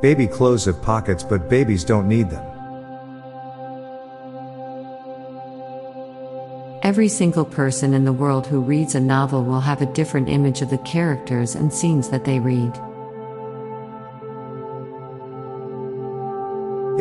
Baby 0.00 0.28
clothes 0.28 0.66
have 0.66 0.80
pockets, 0.80 1.24
but 1.24 1.48
babies 1.48 1.82
don't 1.82 2.06
need 2.06 2.30
them. 2.30 2.44
Every 6.82 7.08
single 7.08 7.44
person 7.44 7.92
in 7.92 8.04
the 8.04 8.12
world 8.12 8.46
who 8.46 8.60
reads 8.60 8.94
a 8.94 9.00
novel 9.00 9.44
will 9.44 9.60
have 9.60 9.82
a 9.82 9.92
different 9.92 10.28
image 10.28 10.62
of 10.62 10.70
the 10.70 10.78
characters 10.78 11.56
and 11.56 11.72
scenes 11.72 12.08
that 12.10 12.24
they 12.24 12.38
read. 12.38 12.72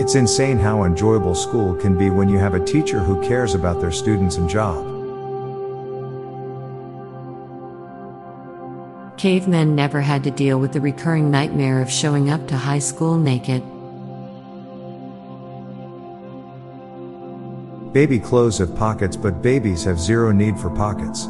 It's 0.01 0.15
insane 0.15 0.57
how 0.57 0.83
enjoyable 0.83 1.35
school 1.35 1.75
can 1.75 1.97
be 1.97 2.09
when 2.09 2.29
you 2.29 2.39
have 2.39 2.55
a 2.55 2.65
teacher 2.65 2.99
who 2.99 3.21
cares 3.21 3.53
about 3.53 3.79
their 3.79 3.91
students 3.91 4.37
and 4.37 4.49
job. 4.49 4.96
Cavemen 9.17 9.75
never 9.75 9.99
had 9.99 10.23
to 10.25 10.31
deal 10.31 10.59
with 10.59 10.73
the 10.73 10.79
recurring 10.79 11.31
nightmare 11.31 11.81
of 11.81 11.89
showing 11.89 12.29
up 12.29 12.47
to 12.49 12.55
high 12.55 12.77
school 12.77 13.17
naked. 13.17 13.63
Baby 17.93 18.19
clothes 18.19 18.59
have 18.59 18.75
pockets, 18.75 19.17
but 19.17 19.41
babies 19.41 19.83
have 19.85 19.99
zero 19.99 20.31
need 20.31 20.59
for 20.59 20.69
pockets. 20.69 21.27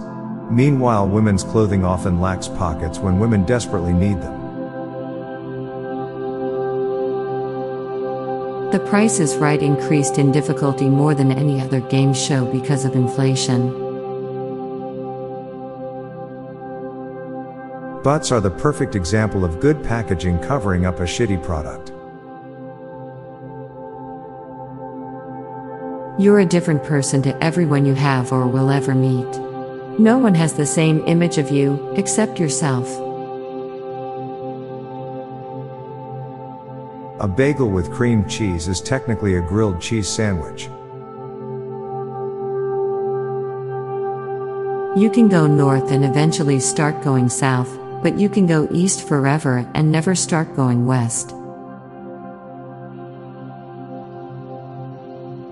Meanwhile, 0.52 1.07
women's 1.07 1.45
clothing 1.45 1.85
often 1.85 2.19
lacks 2.19 2.49
pockets 2.49 2.99
when 2.99 3.19
women 3.19 3.45
desperately 3.45 3.94
need 3.94 4.22
them. 4.22 4.35
The 8.72 8.85
Price 8.89 9.22
is 9.22 9.38
Right 9.38 9.63
increased 9.63 10.17
in 10.17 10.33
difficulty 10.33 10.89
more 10.89 11.16
than 11.16 11.31
any 11.31 11.61
other 11.61 11.79
game 11.79 12.13
show 12.13 12.51
because 12.51 12.83
of 12.83 12.95
inflation. 12.95 13.86
Butts 18.08 18.31
are 18.31 18.39
the 18.39 18.50
perfect 18.50 18.95
example 18.95 19.44
of 19.44 19.59
good 19.59 19.83
packaging 19.83 20.39
covering 20.39 20.86
up 20.86 21.02
a 21.02 21.03
shitty 21.03 21.44
product. 21.44 21.89
You're 26.17 26.39
a 26.39 26.45
different 26.45 26.85
person 26.85 27.22
to 27.23 27.44
everyone 27.44 27.85
you 27.85 27.95
have 27.95 28.31
or 28.31 28.47
will 28.47 28.72
ever 28.72 28.95
meet. 28.95 29.28
No 30.00 30.17
one 30.19 30.33
has 30.35 30.53
the 30.53 30.66
same 30.66 31.03
image 31.05 31.38
of 31.38 31.52
you, 31.52 31.94
except 31.97 32.39
yourself. 32.39 32.88
A 37.19 37.28
bagel 37.28 37.69
with 37.69 37.91
cream 37.91 38.25
cheese 38.30 38.69
is 38.69 38.80
technically 38.80 39.35
a 39.35 39.41
grilled 39.41 39.81
cheese 39.81 40.08
sandwich. 40.08 40.69
You 44.97 45.09
can 45.13 45.28
go 45.28 45.45
north 45.45 45.91
and 45.91 46.05
eventually 46.05 46.61
start 46.61 47.03
going 47.03 47.28
south, 47.28 47.78
but 48.03 48.17
you 48.17 48.30
can 48.30 48.48
go 48.48 48.67
east 48.72 49.08
forever 49.08 49.70
and 49.73 49.92
never 49.92 50.16
start 50.16 50.56
going 50.56 50.86
west. 50.86 51.34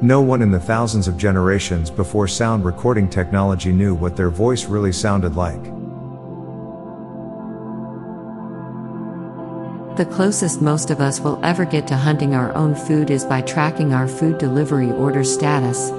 No 0.01 0.21
one 0.21 0.41
in 0.41 0.51
the 0.51 0.59
thousands 0.59 1.07
of 1.07 1.17
generations 1.17 1.89
before 1.89 2.27
sound 2.27 2.65
recording 2.65 3.09
technology 3.09 3.71
knew 3.71 3.95
what 3.95 4.15
their 4.15 4.29
voice 4.29 4.65
really 4.65 4.91
sounded 4.91 5.35
like. 5.35 5.63
The 9.95 10.05
closest 10.05 10.61
most 10.61 10.91
of 10.91 10.99
us 10.99 11.21
will 11.21 11.39
ever 11.41 11.63
get 11.63 11.87
to 11.87 11.95
hunting 11.95 12.35
our 12.35 12.53
own 12.53 12.75
food 12.75 13.09
is 13.09 13.23
by 13.23 13.41
tracking 13.41 13.93
our 13.93 14.09
food 14.09 14.37
delivery 14.37 14.91
order 14.91 15.23
status. 15.23 15.89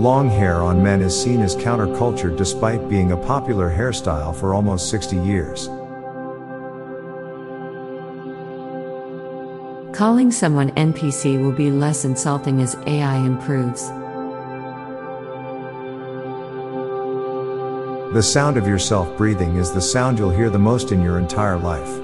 Long 0.00 0.30
hair 0.30 0.62
on 0.62 0.82
men 0.82 1.02
is 1.02 1.14
seen 1.14 1.42
as 1.42 1.54
counterculture 1.54 2.34
despite 2.34 2.88
being 2.88 3.12
a 3.12 3.18
popular 3.18 3.68
hairstyle 3.68 4.34
for 4.34 4.54
almost 4.54 4.88
60 4.88 5.18
years. 5.18 5.66
Calling 9.94 10.30
someone 10.30 10.70
NPC 10.70 11.38
will 11.38 11.52
be 11.52 11.70
less 11.70 12.06
insulting 12.06 12.62
as 12.62 12.78
AI 12.86 13.16
improves. 13.16 13.88
The 18.14 18.22
sound 18.22 18.56
of 18.56 18.66
yourself 18.66 19.14
breathing 19.18 19.56
is 19.56 19.70
the 19.70 19.82
sound 19.82 20.18
you'll 20.18 20.30
hear 20.30 20.48
the 20.48 20.58
most 20.58 20.92
in 20.92 21.02
your 21.02 21.18
entire 21.18 21.58
life. 21.58 22.00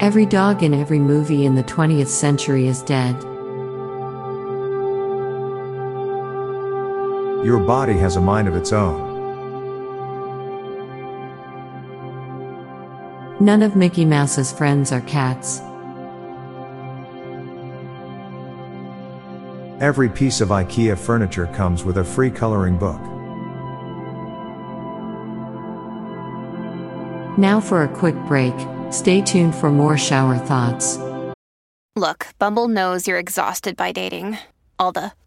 Every 0.00 0.26
dog 0.26 0.62
in 0.62 0.72
every 0.72 1.00
movie 1.00 1.44
in 1.44 1.56
the 1.56 1.64
20th 1.64 2.06
century 2.06 2.68
is 2.68 2.80
dead. 2.80 3.33
Your 7.42 7.58
body 7.58 7.94
has 7.94 8.16
a 8.16 8.20
mind 8.20 8.46
of 8.48 8.54
its 8.54 8.72
own. 8.72 9.12
None 13.40 13.62
of 13.62 13.74
Mickey 13.74 14.04
Mouse's 14.04 14.52
friends 14.52 14.92
are 14.92 15.00
cats. 15.00 15.60
Every 19.82 20.08
piece 20.08 20.40
of 20.40 20.48
IKEA 20.50 20.96
furniture 20.96 21.46
comes 21.48 21.84
with 21.84 21.98
a 21.98 22.04
free 22.04 22.30
coloring 22.30 22.78
book. 22.78 23.00
Now 27.36 27.60
for 27.60 27.82
a 27.82 27.88
quick 27.88 28.14
break. 28.26 28.54
Stay 28.90 29.20
tuned 29.20 29.54
for 29.54 29.70
more 29.70 29.98
shower 29.98 30.38
thoughts. 30.38 30.98
Look, 31.96 32.28
Bumble 32.38 32.68
knows 32.68 33.06
you're 33.06 33.18
exhausted 33.18 33.76
by 33.76 33.92
dating. 33.92 34.38
All 34.78 34.92
the 34.92 35.12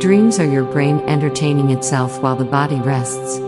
Dreams 0.00 0.38
are 0.38 0.46
your 0.46 0.64
brain 0.64 1.00
entertaining 1.08 1.70
itself 1.70 2.20
while 2.20 2.36
the 2.36 2.44
body 2.44 2.80
rests. 2.80 3.38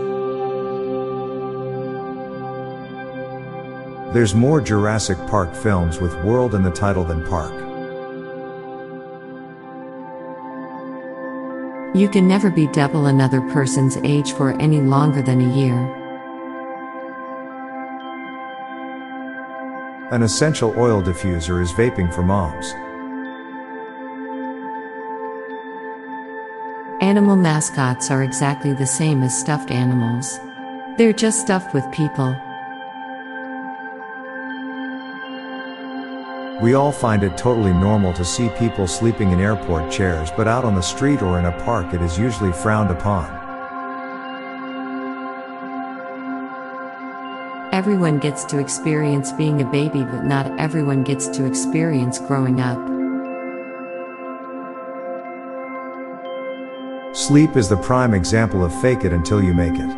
There's 4.13 4.33
more 4.33 4.61
Jurassic 4.61 5.17
Park 5.27 5.53
films 5.53 5.99
with 5.99 6.15
world 6.23 6.55
in 6.55 6.63
the 6.63 6.71
title 6.71 7.03
than 7.03 7.25
park. 7.27 7.53
You 11.95 12.09
can 12.09 12.27
never 12.27 12.49
be 12.49 12.67
double 12.67 13.07
another 13.07 13.41
person's 13.51 13.97
age 14.03 14.31
for 14.33 14.51
any 14.61 14.79
longer 14.81 15.21
than 15.21 15.41
a 15.41 15.55
year. 15.55 15.75
An 20.11 20.23
essential 20.23 20.73
oil 20.77 21.01
diffuser 21.01 21.61
is 21.61 21.71
vaping 21.73 22.13
for 22.13 22.21
moms. 22.21 22.73
Animal 27.15 27.37
mascots 27.37 28.11
are 28.11 28.23
exactly 28.23 28.73
the 28.73 28.85
same 28.85 29.23
as 29.23 29.39
stuffed 29.39 29.71
animals. 29.71 30.37
They're 30.97 31.13
just 31.13 31.39
stuffed 31.39 31.73
with 31.73 31.89
people. 31.93 32.35
We 36.61 36.73
all 36.73 36.91
find 36.91 37.23
it 37.23 37.37
totally 37.37 37.71
normal 37.71 38.11
to 38.15 38.25
see 38.25 38.49
people 38.59 38.85
sleeping 38.85 39.31
in 39.31 39.39
airport 39.39 39.89
chairs, 39.89 40.29
but 40.35 40.49
out 40.49 40.65
on 40.65 40.75
the 40.75 40.81
street 40.81 41.21
or 41.21 41.39
in 41.39 41.45
a 41.45 41.57
park 41.63 41.93
it 41.93 42.01
is 42.01 42.19
usually 42.19 42.51
frowned 42.51 42.91
upon. 42.91 43.23
Everyone 47.71 48.19
gets 48.19 48.43
to 48.43 48.59
experience 48.59 49.31
being 49.31 49.61
a 49.61 49.71
baby, 49.71 50.03
but 50.03 50.25
not 50.25 50.51
everyone 50.59 51.03
gets 51.03 51.29
to 51.29 51.45
experience 51.45 52.19
growing 52.19 52.59
up. 52.59 52.94
Sleep 57.27 57.57
is 57.57 57.67
the 57.67 57.77
prime 57.77 58.13
example 58.13 58.63
of 58.63 58.71
fake 58.81 59.03
it 59.03 59.11
until 59.11 59.43
you 59.43 59.51
make 59.51 59.73
it. 59.73 59.89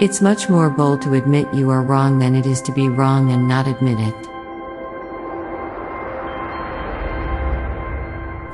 It's 0.00 0.20
much 0.20 0.48
more 0.48 0.70
bold 0.70 1.02
to 1.02 1.14
admit 1.14 1.52
you 1.52 1.70
are 1.70 1.82
wrong 1.82 2.20
than 2.20 2.36
it 2.36 2.46
is 2.46 2.62
to 2.62 2.70
be 2.70 2.88
wrong 2.88 3.32
and 3.32 3.48
not 3.48 3.66
admit 3.66 3.98
it. 3.98 4.14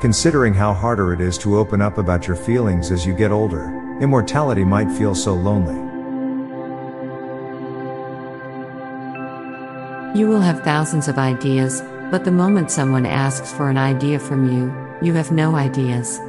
Considering 0.01 0.55
how 0.55 0.73
harder 0.73 1.13
it 1.13 1.21
is 1.21 1.37
to 1.37 1.59
open 1.59 1.79
up 1.79 1.99
about 1.99 2.25
your 2.25 2.35
feelings 2.35 2.89
as 2.89 3.05
you 3.05 3.13
get 3.13 3.31
older, 3.31 3.65
immortality 4.01 4.63
might 4.63 4.89
feel 4.89 5.13
so 5.13 5.35
lonely. 5.35 5.77
You 10.19 10.27
will 10.27 10.41
have 10.41 10.63
thousands 10.63 11.07
of 11.07 11.19
ideas, 11.19 11.83
but 12.11 12.25
the 12.25 12.31
moment 12.31 12.71
someone 12.71 13.05
asks 13.05 13.53
for 13.53 13.69
an 13.69 13.77
idea 13.77 14.19
from 14.19 14.51
you, 14.51 14.73
you 15.01 15.13
have 15.13 15.31
no 15.31 15.55
ideas. 15.55 16.19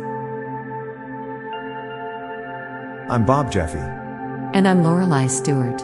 I'm 3.11 3.25
Bob 3.25 3.51
Jeffy. 3.51 3.79
And 3.79 4.69
I'm 4.69 4.85
Lorelei 4.85 5.27
Stewart. 5.27 5.81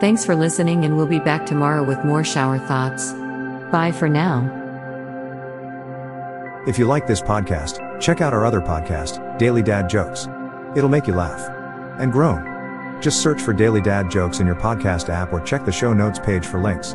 Thanks 0.00 0.24
for 0.24 0.36
listening, 0.36 0.84
and 0.84 0.96
we'll 0.96 1.06
be 1.06 1.18
back 1.18 1.46
tomorrow 1.46 1.82
with 1.82 2.04
more 2.04 2.22
shower 2.22 2.58
thoughts. 2.58 3.12
Bye 3.72 3.92
for 3.92 4.08
now. 4.08 4.56
If 6.66 6.78
you 6.78 6.84
like 6.84 7.06
this 7.06 7.22
podcast, 7.22 8.00
check 8.00 8.20
out 8.20 8.34
our 8.34 8.44
other 8.44 8.60
podcast, 8.60 9.38
Daily 9.38 9.62
Dad 9.62 9.88
Jokes. 9.88 10.28
It'll 10.76 10.90
make 10.90 11.06
you 11.06 11.14
laugh 11.14 11.48
and 11.98 12.12
groan. 12.12 13.00
Just 13.00 13.22
search 13.22 13.40
for 13.40 13.54
Daily 13.54 13.80
Dad 13.80 14.10
Jokes 14.10 14.40
in 14.40 14.46
your 14.46 14.56
podcast 14.56 15.08
app 15.08 15.32
or 15.32 15.40
check 15.40 15.64
the 15.64 15.72
show 15.72 15.94
notes 15.94 16.18
page 16.18 16.46
for 16.46 16.60
links. 16.60 16.94